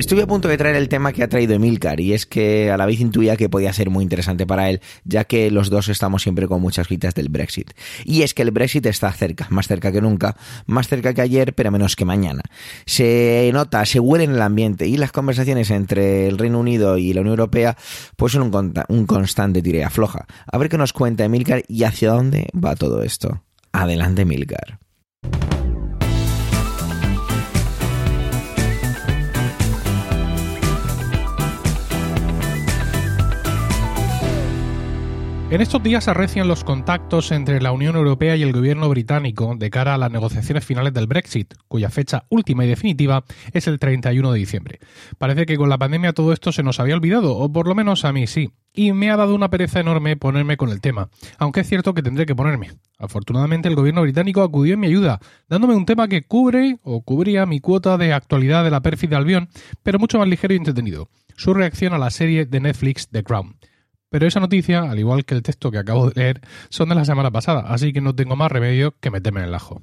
[0.00, 2.78] Estuve a punto de traer el tema que ha traído Emilcar y es que a
[2.78, 6.22] la vez intuía que podía ser muy interesante para él, ya que los dos estamos
[6.22, 7.72] siempre con muchas gritas del Brexit.
[8.06, 11.54] Y es que el Brexit está cerca, más cerca que nunca, más cerca que ayer,
[11.54, 12.40] pero menos que mañana.
[12.86, 17.12] Se nota, se huele en el ambiente y las conversaciones entre el Reino Unido y
[17.12, 17.76] la Unión Europea
[18.16, 18.50] pues son
[18.88, 20.24] un, constante tire afloja.
[20.50, 23.42] A ver qué nos cuenta Emilcar y hacia dónde va todo esto.
[23.70, 24.78] Adelante, Emilcar.
[35.50, 39.68] En estos días arrecian los contactos entre la Unión Europea y el gobierno británico de
[39.68, 44.30] cara a las negociaciones finales del Brexit, cuya fecha última y definitiva es el 31
[44.30, 44.78] de diciembre.
[45.18, 48.04] Parece que con la pandemia todo esto se nos había olvidado, o por lo menos
[48.04, 51.08] a mí sí, y me ha dado una pereza enorme ponerme con el tema,
[51.38, 52.70] aunque es cierto que tendré que ponerme.
[52.96, 57.44] Afortunadamente el gobierno británico acudió en mi ayuda, dándome un tema que cubre o cubría
[57.44, 59.48] mi cuota de actualidad de la pérfida Albión,
[59.82, 63.56] pero mucho más ligero y entretenido, su reacción a la serie de Netflix The Crown.
[64.10, 67.04] Pero esa noticia, al igual que el texto que acabo de leer, son de la
[67.04, 69.82] semana pasada, así que no tengo más remedio que meterme en el ajo.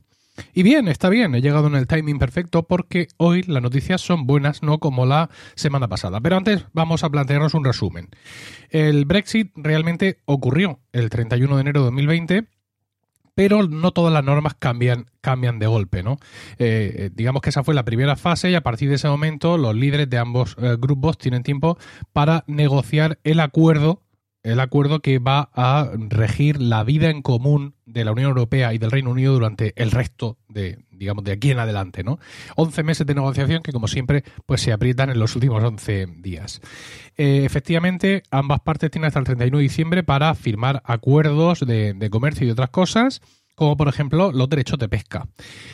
[0.54, 4.28] Y bien, está bien, he llegado en el timing perfecto porque hoy las noticias son
[4.28, 6.22] buenas, no como la semana pasada.
[6.22, 8.10] Pero antes vamos a plantearnos un resumen.
[8.70, 12.48] El Brexit realmente ocurrió el 31 de enero de 2020
[13.38, 16.18] pero no todas las normas cambian, cambian de golpe, ¿no?
[16.58, 19.60] Eh, eh, digamos que esa fue la primera fase y a partir de ese momento
[19.60, 21.78] los líderes de ambos eh, grupos tienen tiempo
[22.14, 24.02] para negociar el acuerdo
[24.48, 28.78] el acuerdo que va a regir la vida en común de la Unión Europea y
[28.78, 32.18] del Reino Unido durante el resto de, digamos, de aquí en adelante, ¿no?
[32.56, 36.62] 11 meses de negociación que, como siempre, pues se aprietan en los últimos 11 días.
[37.18, 42.10] Eh, efectivamente, ambas partes tienen hasta el 31 de diciembre para firmar acuerdos de, de
[42.10, 43.22] comercio y otras cosas,
[43.54, 45.28] como por ejemplo los derechos de pesca.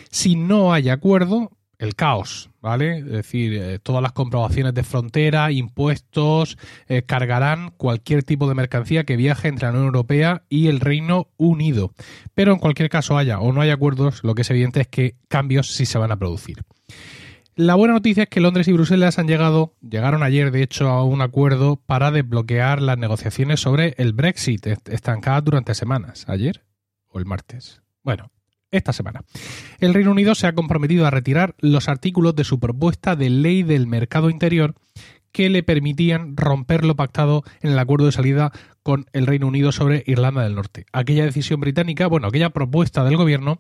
[0.10, 1.52] Si no hay acuerdo,
[1.84, 3.00] el caos, ¿vale?
[3.00, 9.04] Es decir, eh, todas las comprobaciones de frontera, impuestos, eh, cargarán cualquier tipo de mercancía
[9.04, 11.94] que viaje entre la Unión Europea y el Reino Unido.
[12.34, 15.16] Pero en cualquier caso haya o no haya acuerdos, lo que es evidente es que
[15.28, 16.64] cambios sí se van a producir.
[17.56, 21.04] La buena noticia es que Londres y Bruselas han llegado, llegaron ayer de hecho a
[21.04, 26.26] un acuerdo para desbloquear las negociaciones sobre el Brexit, estancadas durante semanas.
[26.28, 26.64] ¿Ayer
[27.10, 27.84] o el martes?
[28.02, 28.32] Bueno,
[28.74, 29.22] esta semana.
[29.80, 33.64] El Reino Unido se ha comprometido a retirar los artículos de su propuesta de ley
[33.64, 34.76] del mercado interior
[35.32, 38.52] que le permitían romper lo pactado en el acuerdo de salida
[38.84, 40.86] con el Reino Unido sobre Irlanda del Norte.
[40.92, 43.60] Aquella decisión británica, bueno, aquella propuesta del gobierno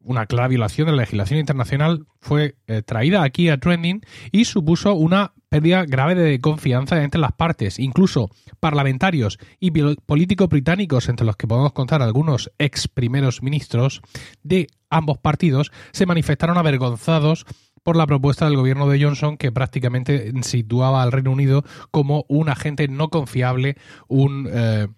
[0.00, 4.00] una clara violación de la legislación internacional fue eh, traída aquí a Trending
[4.32, 7.78] y supuso una pérdida grave de confianza entre las partes.
[7.78, 8.30] Incluso
[8.60, 14.02] parlamentarios y políticos británicos, entre los que podemos contar algunos ex primeros ministros
[14.42, 17.46] de ambos partidos, se manifestaron avergonzados
[17.82, 22.48] por la propuesta del gobierno de Johnson que prácticamente situaba al Reino Unido como un
[22.48, 23.76] agente no confiable,
[24.08, 24.48] un...
[24.52, 24.88] Eh,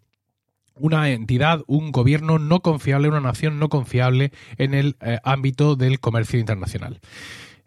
[0.80, 6.00] una entidad, un gobierno no confiable, una nación no confiable en el eh, ámbito del
[6.00, 7.00] comercio internacional.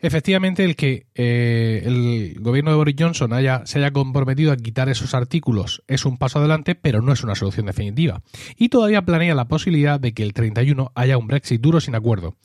[0.04, 4.90] Efectivamente, el que eh, el gobierno de Boris Johnson haya, se haya comprometido a quitar
[4.90, 8.22] esos artículos es un paso adelante, pero no es una solución definitiva.
[8.58, 12.36] Y todavía planea la posibilidad de que el 31 haya un Brexit duro sin acuerdo.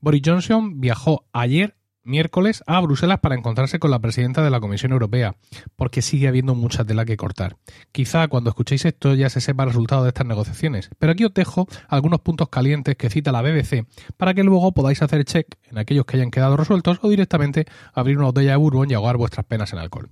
[0.00, 4.92] Boris Johnson viajó ayer miércoles a Bruselas para encontrarse con la presidenta de la Comisión
[4.92, 5.36] Europea,
[5.76, 7.56] porque sigue habiendo mucha tela que cortar.
[7.92, 11.34] Quizá cuando escuchéis esto ya se sepa el resultado de estas negociaciones, pero aquí os
[11.34, 13.86] dejo algunos puntos calientes que cita la BBC
[14.16, 18.18] para que luego podáis hacer check en aquellos que hayan quedado resueltos o directamente abrir
[18.18, 20.10] una botella de bourbon y ahogar vuestras penas en alcohol.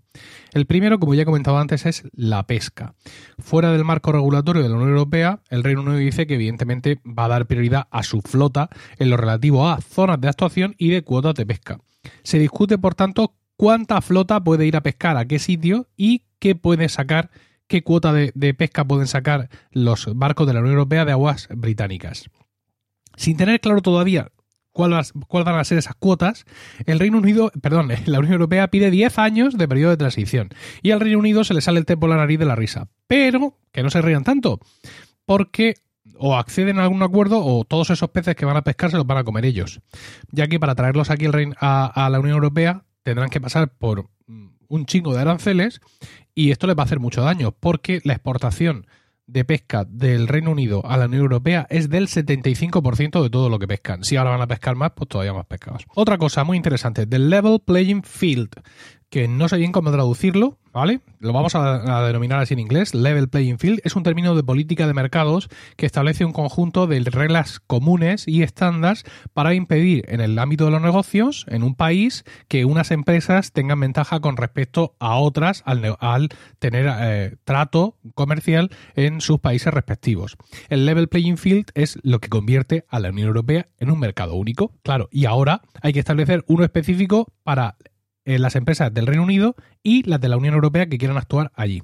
[0.53, 2.95] El primero, como ya he comentado antes, es la pesca.
[3.39, 7.27] Fuera del marco regulatorio de la Unión Europea, el Reino Unido dice que evidentemente va
[7.27, 11.03] a dar prioridad a su flota en lo relativo a zonas de actuación y de
[11.03, 11.80] cuotas de pesca.
[12.23, 16.55] Se discute, por tanto, cuánta flota puede ir a pescar a qué sitio y qué
[16.55, 17.31] puede sacar,
[17.67, 22.31] qué cuota de, pesca pueden sacar los barcos de la Unión Europea de aguas británicas.
[23.17, 24.33] Sin tener claro todavía
[24.73, 26.47] cuáles van a ser esas cuotas,
[26.87, 30.49] el Reino Unido, perdón, la Unión Europea pide 10 años de periodo de transición
[30.81, 32.89] y al Reino Unido se le sale el tempo la nariz de la risa.
[33.07, 34.59] Pero que no se rían tanto,
[35.27, 35.75] porque
[36.23, 39.07] o acceden a algún acuerdo o todos esos peces que van a pescar se los
[39.07, 39.81] van a comer ellos.
[40.31, 41.27] Ya que para traerlos aquí
[41.59, 44.11] a, a la Unión Europea tendrán que pasar por
[44.69, 45.81] un chingo de aranceles
[46.35, 48.87] y esto les va a hacer mucho daño porque la exportación
[49.27, 53.59] de pesca del Reino Unido a la Unión Europea es del 75% de todo lo
[53.59, 54.05] que pescan.
[54.05, 55.85] Si ahora van a pescar más, pues todavía más pescados.
[55.95, 58.51] Otra cosa muy interesante, del level playing field,
[59.11, 61.01] que no sé bien cómo traducirlo, ¿vale?
[61.19, 64.87] Lo vamos a, denominar así en inglés, level playing field, es un término de política
[64.87, 70.39] de mercados que establece un conjunto de reglas comunes y estándares para impedir en el
[70.39, 75.17] ámbito de los negocios en un país que unas empresas tengan ventaja con respecto a
[75.17, 76.29] otras al,
[76.61, 80.37] tener eh, trato comercial en sus países respectivos.
[80.69, 84.35] El level playing field es lo que convierte a la Unión Europea en un mercado
[84.35, 87.77] único, claro, y ahora hay que establecer uno específico para
[88.25, 91.53] eh, las empresas del Reino Unido y las de la Unión Europea que quieran actuar
[91.55, 91.83] allí.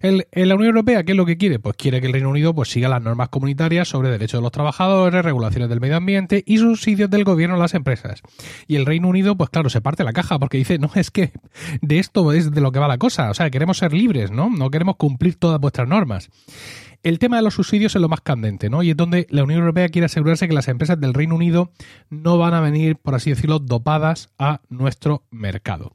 [0.00, 1.58] El, la Unión Europea, ¿qué es lo que quiere?
[1.58, 4.52] Pues quiere que el Reino Unido pues, siga las normas comunitarias sobre derechos de los
[4.52, 8.22] trabajadores, regulaciones del medio ambiente y subsidios del gobierno a las empresas.
[8.66, 11.32] Y el Reino Unido, pues claro, se parte la caja porque dice, no, es que
[11.80, 13.30] de esto es de lo que va la cosa.
[13.30, 14.50] O sea, queremos ser libres, ¿no?
[14.50, 16.30] No queremos cumplir todas vuestras normas.
[17.02, 18.82] El tema de los subsidios es lo más candente, ¿no?
[18.82, 21.70] Y es donde la Unión Europea quiere asegurarse que las empresas del Reino Unido
[22.10, 25.94] no van a venir, por así decirlo, dopadas a nuestro mercado.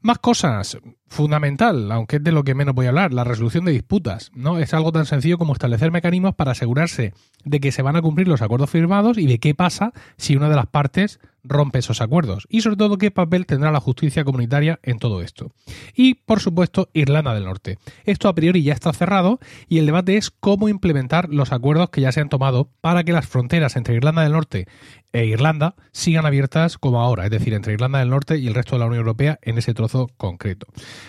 [0.00, 3.72] Más cosas, fundamental, aunque es de lo que menos voy a hablar, la resolución de
[3.72, 4.58] disputas, ¿no?
[4.58, 8.28] Es algo tan sencillo como establecer mecanismos para asegurarse de que se van a cumplir
[8.28, 12.46] los acuerdos firmados y de qué pasa si una de las partes rompe esos acuerdos
[12.50, 15.52] y sobre todo qué papel tendrá la justicia comunitaria en todo esto.
[15.94, 17.78] Y por supuesto Irlanda del Norte.
[18.04, 22.00] Esto a priori ya está cerrado y el debate es cómo implementar los acuerdos que
[22.00, 24.66] ya se han tomado para que las fronteras entre Irlanda del Norte
[25.12, 28.74] e Irlanda sigan abiertas como ahora, es decir, entre Irlanda del Norte y el resto
[28.74, 30.66] de la Unión Europea en ese trozo concreto.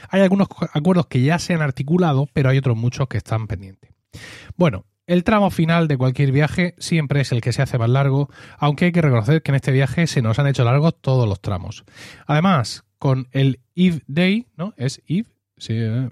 [0.10, 3.92] Hay algunos acuerdos que ya se han articulado, pero hay otros muchos que están pendientes.
[4.56, 8.30] Bueno, el tramo final de cualquier viaje siempre es el que se hace más largo,
[8.58, 11.42] aunque hay que reconocer que en este viaje se nos han hecho largos todos los
[11.42, 11.84] tramos.
[12.28, 14.74] Además, con el Eve Day, ¿no?
[14.78, 16.10] Es Eve, sí, eh,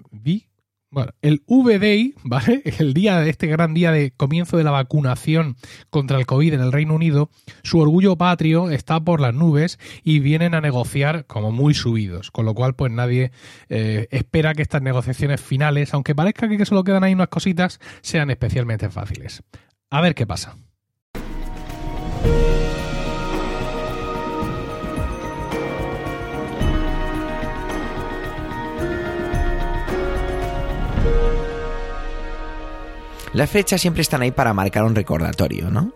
[0.90, 2.62] bueno, el V-Day, ¿vale?
[2.78, 5.56] El día de este gran día de comienzo de la vacunación
[5.90, 7.30] contra el COVID en el Reino Unido,
[7.62, 12.46] su orgullo patrio está por las nubes y vienen a negociar como muy subidos, con
[12.46, 13.32] lo cual pues nadie
[13.68, 18.30] eh, espera que estas negociaciones finales, aunque parezca que solo quedan ahí unas cositas, sean
[18.30, 19.42] especialmente fáciles.
[19.90, 20.56] A ver qué pasa.
[33.34, 35.92] Las fechas siempre están ahí para marcar un recordatorio, ¿no?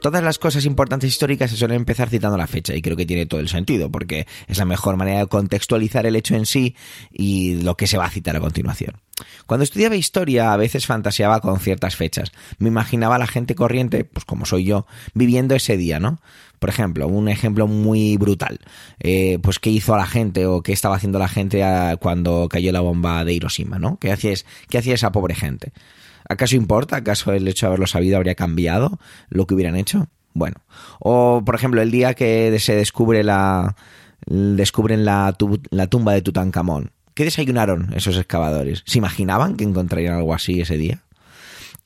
[0.00, 3.26] Todas las cosas importantes históricas se suelen empezar citando la fecha y creo que tiene
[3.26, 6.76] todo el sentido porque es la mejor manera de contextualizar el hecho en sí
[7.10, 9.00] y lo que se va a citar a continuación.
[9.46, 12.30] Cuando estudiaba historia a veces fantaseaba con ciertas fechas.
[12.58, 16.20] Me imaginaba a la gente corriente, pues como soy yo, viviendo ese día, ¿no?
[16.58, 18.60] Por ejemplo, un ejemplo muy brutal.
[19.00, 21.62] Eh, pues qué hizo la gente o qué estaba haciendo la gente
[22.00, 23.98] cuando cayó la bomba de Hiroshima, ¿no?
[23.98, 24.34] ¿Qué hacía,
[24.68, 25.72] qué hacía esa pobre gente?
[26.28, 26.96] ¿Acaso importa?
[26.96, 28.98] ¿Acaso el hecho de haberlo sabido habría cambiado
[29.28, 30.08] lo que hubieran hecho?
[30.34, 30.56] Bueno.
[30.98, 33.76] O, por ejemplo, el día que se descubre la,
[34.26, 35.36] descubren la,
[35.70, 36.92] la tumba de Tutankamón.
[37.14, 38.82] ¿Qué desayunaron esos excavadores?
[38.84, 41.05] ¿Se imaginaban que encontrarían algo así ese día?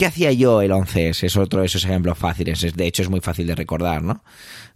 [0.00, 1.24] ¿Qué hacía yo el 11S?
[1.24, 2.74] Es otro de esos ejemplos fáciles.
[2.74, 4.24] De hecho, es muy fácil de recordar, ¿no?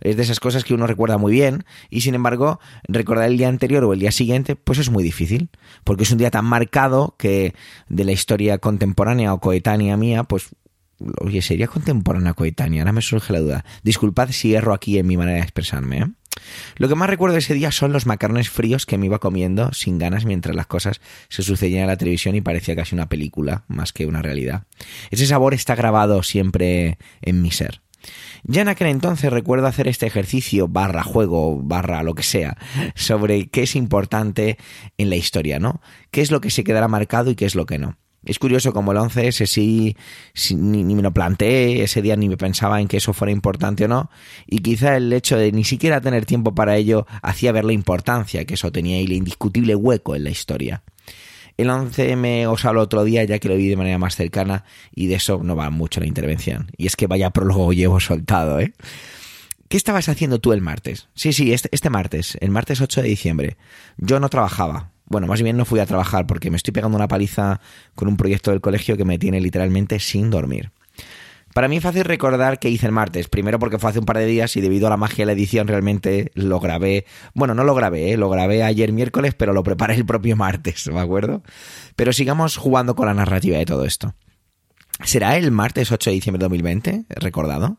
[0.03, 3.49] Es de esas cosas que uno recuerda muy bien y, sin embargo, recordar el día
[3.49, 5.49] anterior o el día siguiente, pues es muy difícil.
[5.83, 7.55] Porque es un día tan marcado que
[7.89, 10.51] de la historia contemporánea o coetánea mía, pues
[11.21, 13.65] Oye, sería contemporánea coetánea, ahora me surge la duda.
[13.83, 15.99] Disculpad si erro aquí en mi manera de expresarme.
[15.99, 16.07] ¿eh?
[16.77, 19.73] Lo que más recuerdo de ese día son los macarrones fríos que me iba comiendo
[19.73, 23.65] sin ganas mientras las cosas se sucedían en la televisión y parecía casi una película
[23.69, 24.65] más que una realidad.
[25.11, 27.81] Ese sabor está grabado siempre en mi ser.
[28.43, 32.59] Ya en aquel entonces recuerdo hacer este ejercicio barra juego, barra lo que sea,
[32.95, 34.59] sobre qué es importante
[34.99, 35.81] en la historia, ¿no?
[36.11, 37.97] ¿Qué es lo que se quedará marcado y qué es lo que no?
[38.25, 39.97] Es curioso como el 11S sí,
[40.57, 43.89] ni, me lo planteé, ese día ni me pensaba en que eso fuera importante o
[43.89, 44.11] no,
[44.47, 48.45] y quizá el hecho de ni siquiera tener tiempo para ello hacía ver la importancia
[48.45, 50.83] que eso tenía y el indiscutible hueco en la historia.
[51.57, 55.07] El 11M os hablo otro día ya que lo vi de manera más cercana y
[55.07, 56.71] de eso no va mucho la intervención.
[56.77, 58.73] Y es que vaya prólogo llevo soltado, ¿eh?
[59.69, 61.09] ¿Qué estabas haciendo tú el martes?
[61.15, 63.57] Sí, sí, este, este martes, el martes 8 de diciembre.
[63.97, 67.09] Yo no trabajaba, bueno, más bien no fui a trabajar porque me estoy pegando una
[67.09, 67.61] paliza
[67.95, 70.71] con un proyecto del colegio que me tiene literalmente sin dormir.
[71.55, 74.19] Para mí es fácil recordar que hice el martes, primero porque fue hace un par
[74.19, 77.63] de días y debido a la magia de la edición realmente lo grabé, bueno, no
[77.63, 78.17] lo grabé, ¿eh?
[78.17, 81.45] lo grabé ayer miércoles, pero lo preparé el propio martes, ¿me acuerdo?
[81.95, 84.15] Pero sigamos jugando con la narrativa de todo esto.
[85.05, 87.05] ¿Será el martes 8 de diciembre de 2020?
[87.09, 87.79] ¿Recordado?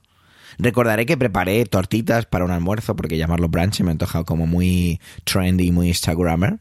[0.58, 5.00] Recordaré que preparé tortitas para un almuerzo, porque llamarlo brunch me ha antojado como muy
[5.24, 6.60] trendy, muy Instagrammer.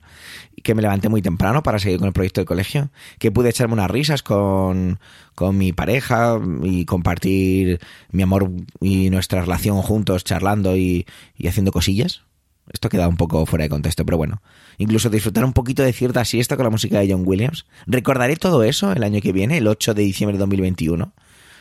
[0.62, 2.90] Que me levanté muy temprano para seguir con el proyecto de colegio.
[3.18, 4.99] Que pude echarme unas risas con,
[5.34, 7.80] con mi pareja y compartir
[8.11, 12.22] mi amor y nuestra relación juntos, charlando y, y haciendo cosillas.
[12.72, 14.40] Esto queda un poco fuera de contexto, pero bueno.
[14.78, 17.66] Incluso disfrutar un poquito de cierta siesta con la música de John Williams.
[17.86, 21.12] Recordaré todo eso el año que viene, el 8 de diciembre de 2021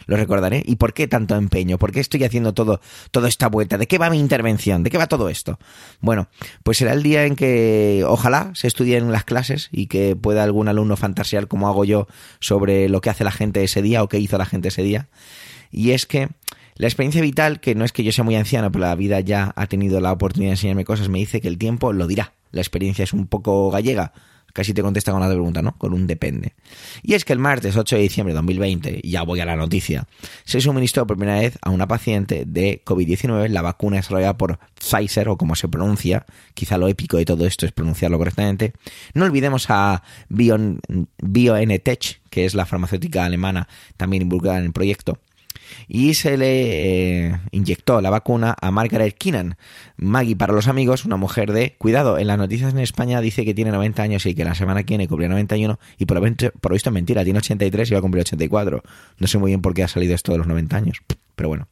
[0.05, 0.63] lo recordaré.
[0.65, 1.77] ¿Y por qué tanto empeño?
[1.77, 2.81] ¿Por qué estoy haciendo todo,
[3.11, 3.77] toda esta vuelta?
[3.77, 4.83] ¿De qué va mi intervención?
[4.83, 5.59] ¿De qué va todo esto?
[6.01, 6.27] Bueno,
[6.63, 10.67] pues será el día en que ojalá se estudien las clases y que pueda algún
[10.67, 12.07] alumno fantasear como hago yo
[12.39, 15.07] sobre lo que hace la gente ese día o qué hizo la gente ese día.
[15.71, 16.29] Y es que
[16.75, 19.53] la experiencia vital, que no es que yo sea muy anciano, pero la vida ya
[19.55, 22.33] ha tenido la oportunidad de enseñarme cosas, me dice que el tiempo lo dirá.
[22.51, 24.13] La experiencia es un poco gallega,
[24.53, 25.75] Casi te contesta con la pregunta, ¿no?
[25.77, 26.53] Con un depende.
[27.01, 30.07] Y es que el martes 8 de diciembre de 2020, ya voy a la noticia,
[30.45, 35.27] se suministró por primera vez a una paciente de COVID-19 la vacuna desarrollada por Pfizer,
[35.29, 38.73] o como se pronuncia, quizá lo épico de todo esto es pronunciarlo correctamente.
[39.15, 45.17] No olvidemos a BioNTech, que es la farmacéutica alemana también involucrada en el proyecto,
[45.87, 49.57] y se le eh, inyectó la vacuna a Margaret Keenan.
[49.97, 52.17] Maggie para los amigos, una mujer de cuidado.
[52.17, 54.93] En las noticias en España dice que tiene 90 años y que la semana que
[54.93, 56.19] viene cumple 91 y por,
[56.59, 58.83] por visto es mentira, tiene 83 y va a cumplir 84.
[59.19, 60.97] No sé muy bien por qué ha salido esto de los 90 años,
[61.35, 61.67] pero bueno.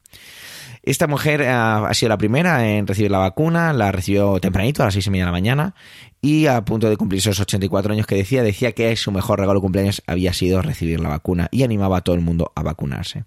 [0.83, 4.95] Esta mujer ha, sido la primera en recibir la vacuna, la recibió tempranito, a las
[4.95, 5.75] seis y media de la mañana,
[6.21, 9.59] y a punto de cumplir esos 84 años que decía, decía que su mejor regalo
[9.59, 13.25] de cumpleaños había sido recibir la vacuna y animaba a todo el mundo a vacunarse.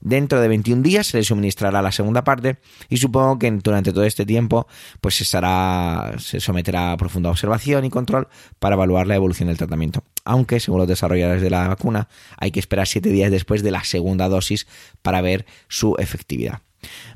[0.00, 2.58] Dentro de 21 días se le suministrará la segunda parte
[2.90, 4.66] y supongo que durante todo este tiempo
[5.00, 8.28] pues estará, se someterá a profunda observación y control
[8.58, 10.04] para evaluar la evolución del tratamiento.
[10.24, 13.84] Aunque, según los desarrolladores de la vacuna, hay que esperar 7 días después de la
[13.84, 14.66] segunda dosis
[15.02, 16.60] para ver su efectividad.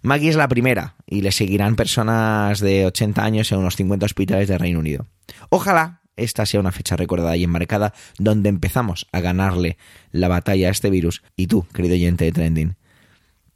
[0.02, 4.48] Maggie es la primera y le seguirán personas de 80 años en unos 50 hospitales
[4.48, 5.06] del Reino Unido.
[5.48, 9.78] Ojalá esta sea una fecha recordada y enmarcada donde empezamos a ganarle
[10.12, 11.22] la batalla a este virus.
[11.36, 12.76] Y tú, querido oyente de Trending,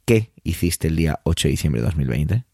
[0.05, 2.48] ¿qué hiciste el día 8 de diciembre de 2020?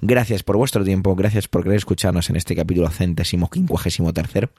[0.00, 4.50] Gracias por vuestro tiempo, gracias por querer escucharnos en este capítulo centésimo quincuagésimo tercero.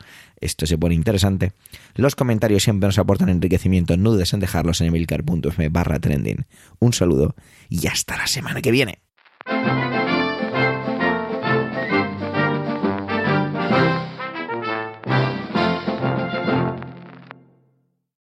[0.41, 1.53] Esto se pone interesante.
[1.95, 6.45] Los comentarios siempre nos aportan enriquecimiento, no dudes en dejarlos en emilcar.fm barra trending.
[6.79, 7.35] Un saludo
[7.69, 8.99] y hasta la semana que viene.